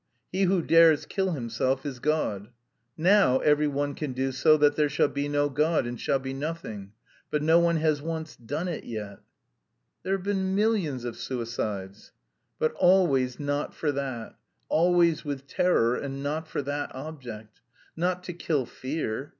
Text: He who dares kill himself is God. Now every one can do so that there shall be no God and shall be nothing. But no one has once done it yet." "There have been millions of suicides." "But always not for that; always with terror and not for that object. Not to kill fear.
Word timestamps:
He 0.31 0.45
who 0.45 0.63
dares 0.63 1.05
kill 1.05 1.33
himself 1.33 1.85
is 1.85 1.99
God. 1.99 2.49
Now 2.97 3.37
every 3.41 3.67
one 3.67 3.93
can 3.93 4.13
do 4.13 4.31
so 4.31 4.57
that 4.57 4.75
there 4.75 4.89
shall 4.89 5.09
be 5.09 5.29
no 5.29 5.47
God 5.47 5.85
and 5.85 6.01
shall 6.01 6.17
be 6.17 6.33
nothing. 6.33 6.93
But 7.29 7.43
no 7.43 7.59
one 7.59 7.75
has 7.77 8.01
once 8.01 8.35
done 8.35 8.67
it 8.67 8.83
yet." 8.83 9.19
"There 10.01 10.13
have 10.13 10.23
been 10.23 10.55
millions 10.55 11.05
of 11.05 11.17
suicides." 11.17 12.13
"But 12.57 12.73
always 12.79 13.39
not 13.39 13.75
for 13.75 13.91
that; 13.91 14.33
always 14.69 15.23
with 15.23 15.45
terror 15.45 15.95
and 15.95 16.23
not 16.23 16.47
for 16.47 16.63
that 16.63 16.95
object. 16.95 17.61
Not 17.95 18.23
to 18.23 18.33
kill 18.33 18.65
fear. 18.65 19.29